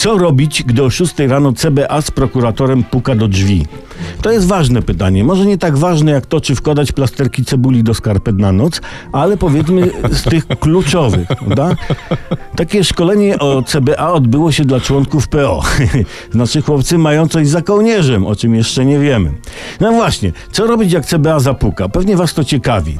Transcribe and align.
Co 0.00 0.18
robić, 0.18 0.62
gdy 0.62 0.82
o 0.82 0.90
6 0.90 1.18
rano 1.18 1.52
CBA 1.52 2.02
z 2.02 2.10
prokuratorem 2.10 2.84
puka 2.84 3.14
do 3.14 3.28
drzwi? 3.28 3.66
To 4.22 4.30
jest 4.30 4.46
ważne 4.46 4.82
pytanie. 4.82 5.24
Może 5.24 5.46
nie 5.46 5.58
tak 5.58 5.78
ważne 5.78 6.10
jak 6.10 6.26
to, 6.26 6.40
czy 6.40 6.54
wkładać 6.54 6.92
plasterki 6.92 7.44
cebuli 7.44 7.84
do 7.84 7.94
skarpet 7.94 8.38
na 8.38 8.52
noc, 8.52 8.80
ale 9.12 9.36
powiedzmy 9.36 9.90
z 10.10 10.22
tych 10.22 10.46
kluczowych. 10.46 11.28
Prawda? 11.28 11.76
Takie 12.56 12.84
szkolenie 12.84 13.38
o 13.38 13.62
CBA 13.62 14.12
odbyło 14.12 14.52
się 14.52 14.64
dla 14.64 14.80
członków 14.80 15.28
PO. 15.28 15.62
Znaczy 16.34 16.62
chłopcy 16.62 16.98
mają 16.98 17.28
coś 17.28 17.48
za 17.48 17.62
kołnierzem, 17.62 18.26
o 18.26 18.36
czym 18.36 18.54
jeszcze 18.54 18.84
nie 18.84 18.98
wiemy. 18.98 19.32
No 19.80 19.92
właśnie, 19.92 20.32
co 20.52 20.66
robić 20.66 20.92
jak 20.92 21.06
CBA 21.06 21.40
zapuka? 21.40 21.88
Pewnie 21.88 22.16
was 22.16 22.34
to 22.34 22.44
ciekawi. 22.44 22.98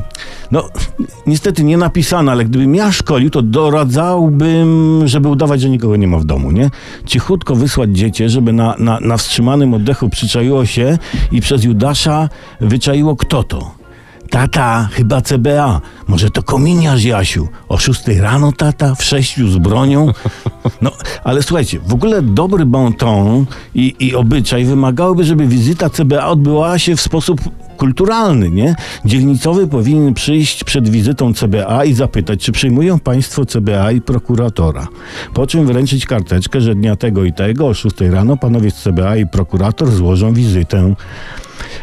No, 0.51 0.69
niestety 1.27 1.65
nie 1.65 1.77
napisane, 1.77 2.33
ale 2.33 2.45
gdybym 2.45 2.75
ja 2.75 2.93
szkolił, 2.93 3.31
to 3.31 3.43
doradzałbym, 3.43 5.03
żeby 5.05 5.29
udawać, 5.29 5.61
że 5.61 5.71
nikogo 5.71 5.97
nie 5.97 6.07
ma 6.07 6.19
w 6.19 6.25
domu, 6.25 6.51
nie? 6.51 6.71
Cichutko 7.07 7.55
wysłać 7.55 7.91
dziecię, 7.91 8.29
żeby 8.29 8.53
na, 8.53 8.75
na, 8.79 9.01
na 9.01 9.17
wstrzymanym 9.17 9.75
oddechu 9.75 10.09
przyczaiło 10.09 10.67
się 10.67 10.90
i 11.33 11.41
przez 11.41 11.65
Judasza 11.65 12.29
wyczaiło 12.61 13.17
kto 13.17 13.43
to. 13.43 13.80
Tata, 14.31 14.89
chyba 14.93 15.21
CBA. 15.21 15.81
Może 16.09 16.31
to 16.31 16.43
kominiarz, 16.43 17.05
Jasiu. 17.05 17.49
O 17.69 17.79
6 17.79 18.09
rano, 18.09 18.53
tata, 18.53 18.95
w 18.95 19.05
sześciu 19.05 19.49
z 19.49 19.59
bronią. 19.59 20.07
No, 20.83 20.91
ale 21.25 21.43
słuchajcie, 21.43 21.81
w 21.87 21.95
ogóle 21.95 22.23
dobry 22.23 22.67
bon 22.67 22.93
ton 22.93 23.47
i, 23.75 23.95
i 23.99 24.15
obyczaj 24.15 24.65
wymagałyby, 24.65 25.25
żeby 25.25 25.47
wizyta 25.47 25.91
CBA 25.91 26.27
odbyła 26.27 26.79
się 26.79 26.97
w 26.97 27.01
sposób 27.01 27.41
kulturalny, 27.77 28.51
nie? 28.51 28.75
Dzielnicowy 29.05 29.67
powinien 29.67 30.15
przyjść 30.15 30.65
przed 30.65 30.89
wizytą 30.89 31.35
CBA 31.35 31.85
i 31.85 31.93
zapytać, 31.93 32.41
czy 32.41 32.53
przyjmują 32.53 32.99
państwo 32.99 33.47
CBA 33.47 33.93
i 33.93 34.01
prokuratora. 34.01 34.89
Po 35.35 35.47
czym 35.47 35.67
wręczyć 35.67 36.07
karteczkę, 36.07 36.61
że 36.61 36.75
dnia 36.75 36.97
tego 36.97 37.25
i 37.25 37.33
tego 37.33 37.67
o 37.67 37.75
6 37.75 38.01
rano 38.01 38.37
panowie 38.37 38.71
z 38.71 38.75
CBA 38.75 39.17
i 39.17 39.27
prokurator 39.27 39.91
złożą 39.91 40.33
wizytę. 40.33 40.95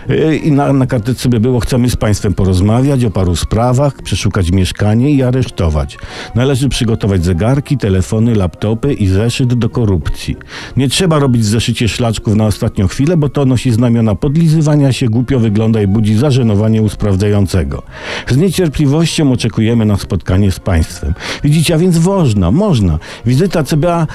Yy, 0.10 0.36
I 0.38 0.52
na, 0.52 0.74
na 0.74 0.88
karteczce 0.88 1.30
by 1.30 1.40
było, 1.40 1.60
chcemy 1.60 1.90
z 1.90 1.96
państwem 1.96 2.34
porozmawiać 2.34 3.06
o 3.06 3.12
paru 3.12 3.36
sprawach, 3.36 4.02
przeszukać 4.02 4.52
mieszkanie 4.52 5.12
i 5.12 5.24
aresztować. 5.24 5.98
Należy 6.36 6.70
przygotować 6.70 7.26
zegarki, 7.26 7.78
telefony, 7.78 8.36
laptopy 8.36 8.94
i 8.94 9.08
zeszyt 9.08 9.54
do 9.54 9.70
korupcji. 9.70 10.36
Nie 10.78 10.90
trzeba 10.90 11.20
robić 11.20 11.46
zeszycie 11.46 11.88
szlaczków 11.88 12.36
na 12.36 12.46
ostatnią 12.46 12.88
chwilę, 12.88 13.18
bo 13.18 13.30
to 13.30 13.46
nosi 13.46 13.72
znamiona 13.72 14.16
podlizywania 14.16 14.94
się, 14.94 15.06
głupio 15.06 15.40
wygląda 15.40 15.82
i 15.82 15.88
budzi 15.88 16.16
zażenowanie 16.16 16.82
u 16.82 16.90
sprawdzającego. 16.90 17.84
Z 18.28 18.38
niecierpliwością 18.38 19.32
oczekujemy 19.32 19.86
na 19.86 19.98
spotkanie 19.98 20.52
z 20.52 20.60
państwem. 20.60 21.14
Widzicie, 21.44 21.76
a 21.76 21.78
więc 21.78 22.06
można, 22.06 22.52
można. 22.52 23.00
Wizyta 23.26 23.64
CBA 23.64 24.08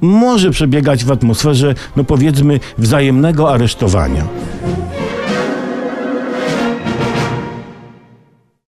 może 0.00 0.50
przebiegać 0.50 1.04
w 1.04 1.10
atmosferze, 1.10 1.74
no 1.96 2.04
powiedzmy, 2.04 2.60
wzajemnego 2.78 3.52
aresztowania. 3.52 4.24